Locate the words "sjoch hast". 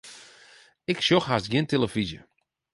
1.07-1.49